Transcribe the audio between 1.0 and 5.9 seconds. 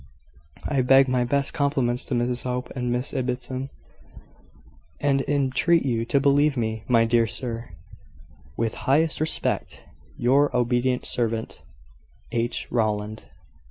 my best compliments to Mrs Hope and Miss Ibbotson, and entreat